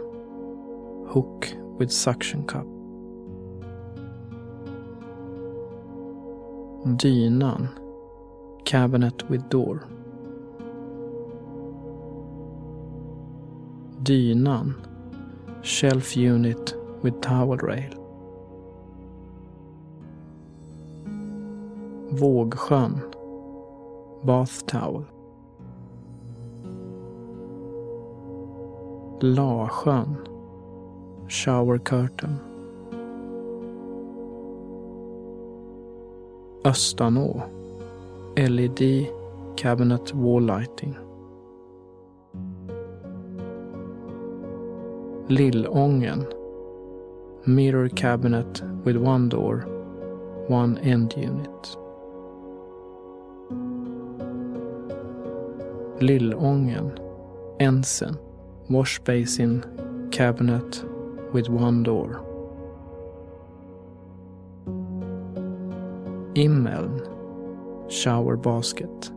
Hook 1.08 1.48
with 1.78 1.90
suction 1.90 2.46
cup. 2.46 2.75
Dynan, 6.86 7.68
Cabinet 8.64 9.28
with 9.28 9.48
door. 9.48 9.88
Dynan, 14.04 14.74
Shelf 15.62 16.16
unit 16.16 16.74
with 17.02 17.20
towel 17.20 17.56
rail. 17.56 17.90
Vågsjön, 22.12 23.00
Bath 24.24 24.64
towel. 24.66 25.06
Lasjön, 29.20 30.28
Shower 31.26 31.78
curtain. 31.78 32.55
Östanå, 36.66 37.42
LED 38.36 39.06
Cabinet 39.56 40.14
Wall 40.14 40.46
Lighting. 40.46 40.96
Lillången, 45.28 46.24
Mirror 47.44 47.88
Cabinet 47.88 48.62
with 48.84 48.96
one 48.96 49.28
door, 49.28 49.64
one 50.48 50.78
end 50.78 51.14
unit. 51.16 51.78
Lillången, 55.98 56.90
Ensen, 57.58 58.16
Wash 58.66 59.00
Basin 59.04 59.64
Cabinet 60.12 60.84
with 61.32 61.48
one 61.48 61.82
door. 61.82 62.25
Immeln, 66.36 67.00
Shower 67.90 68.36
Basket. 68.36 69.10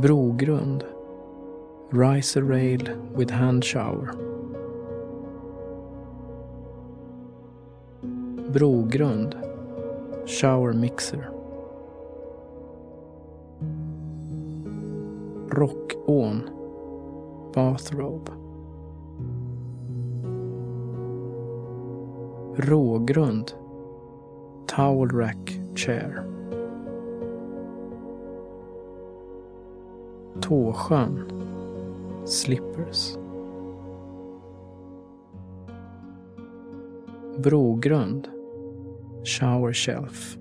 Brogrund, 0.00 0.84
Riser 1.92 2.42
rail 2.42 2.96
with 3.12 3.30
hand 3.30 3.64
shower. 3.64 4.12
Brogrund, 8.50 9.36
Shower 10.26 10.72
mixer. 10.72 11.30
Rockån, 15.50 16.50
Bathrobe. 17.52 18.47
Rågrund, 22.58 23.54
Towel 24.66 25.08
rack 25.08 25.60
chair. 25.76 26.24
Tåsjön, 30.40 31.32
Slippers. 32.24 33.18
Brogrund, 37.38 38.28
Shower 39.22 39.72
shelf. 39.72 40.36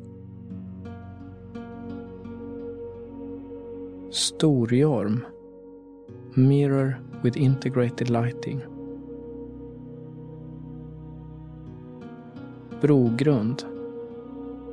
Storjorm, 4.10 5.24
Mirror 6.36 6.98
with 7.22 7.38
integrated 7.38 8.10
lighting. 8.10 8.77
Brogrund, 12.80 13.66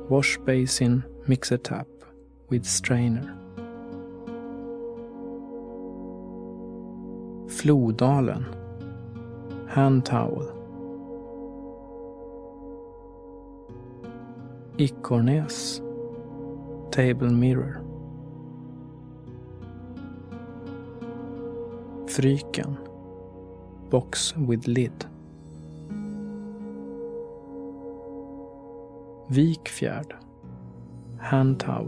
Wash 0.09 0.37
basin 0.45 1.03
mixer 1.27 1.57
tap 1.57 1.87
with 2.49 2.63
strainer. 2.63 3.35
Flodalen, 7.47 8.45
Hand 9.67 10.05
towel. 10.05 10.51
Ikornäs, 14.77 15.81
Table 16.91 17.31
mirror. 17.31 17.81
Fryken, 22.05 22.77
Box 23.89 24.35
with 24.37 24.67
lid. 24.67 25.07
Vikfjärd, 29.35 30.15
Hantau. 31.19 31.85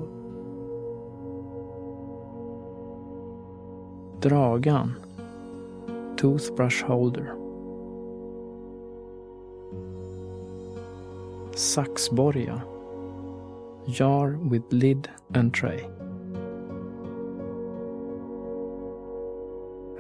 Dragan, 4.20 4.98
Toothbrush 6.18 6.82
holder. 6.82 7.38
Saxborga, 11.52 12.62
Jar 13.88 14.32
with 14.32 14.64
lid 14.74 15.10
and 15.34 15.54
tray. 15.54 15.88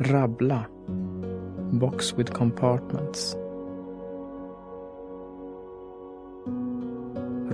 Rabbla, 0.02 0.68
Box 1.80 2.12
with 2.12 2.34
compartments. 2.34 3.38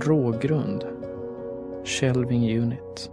Rågrund, 0.04 0.84
Shelving 1.84 2.44
unit. 2.44 3.10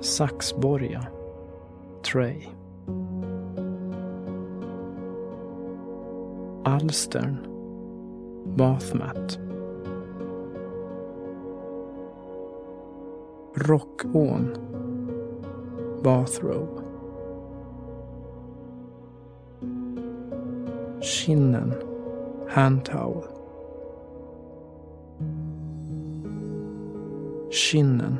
Saxborga, 0.00 1.06
Tray. 2.02 2.48
Alstern, 6.64 7.36
Bathmat. 8.56 9.38
Rockån, 13.54 14.56
Bathrobe. 16.02 16.82
Kinnen, 21.00 21.91
Hand 22.52 22.84
towel. 22.84 23.24
Kinnen, 27.48 28.18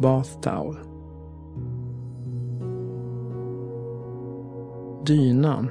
Bath 0.00 0.40
towel. 0.40 0.74
Dynan. 5.04 5.70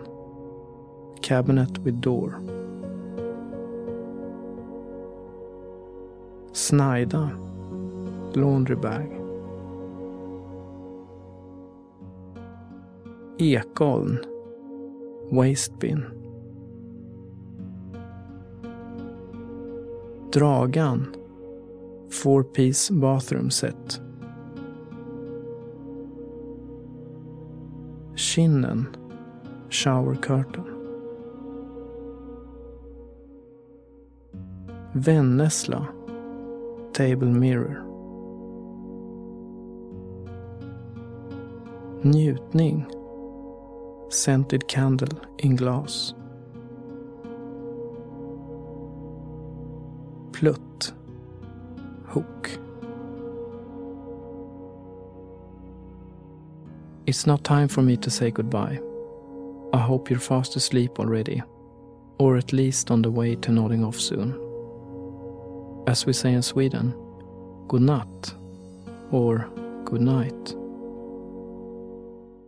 Cabinet 1.22 1.78
with 1.80 2.00
door. 2.00 2.42
Snajda. 6.54 7.36
Laundry 8.38 8.78
bag. 8.78 9.10
Ekoln. 13.38 14.24
Wastebin. 15.30 16.19
Dragan. 20.32 21.16
Four 22.10 22.44
piece 22.44 22.90
bathroom 22.90 23.52
set. 23.52 24.00
Kinnen. 28.16 28.96
Shower 29.70 30.16
curtain. 30.16 30.66
Vännässla. 34.94 35.88
Table 36.94 37.28
mirror. 37.28 37.84
Njutning. 42.04 42.86
Scented 44.10 44.68
candle 44.68 45.20
in 45.38 45.56
glass. 45.56 46.14
Hook. 52.10 52.50
It's 57.06 57.26
not 57.26 57.44
time 57.44 57.68
for 57.68 57.82
me 57.82 57.98
to 57.98 58.10
say 58.10 58.30
goodbye. 58.32 58.80
I 59.74 59.80
hope 59.80 60.10
you're 60.10 60.20
fast 60.20 60.56
asleep 60.56 61.00
already, 61.00 61.42
or 62.18 62.38
at 62.38 62.54
least 62.54 62.92
on 62.92 63.02
the 63.02 63.12
way 63.12 63.36
to 63.36 63.52
nodding 63.52 63.84
off 63.84 64.00
soon. 64.00 64.34
As 65.88 66.06
we 66.06 66.14
say 66.14 66.34
in 66.34 66.42
Sweden, 66.42 66.94
good 67.68 67.82
night 67.82 68.34
or 69.12 69.50
good 69.86 70.02
night. 70.02 70.56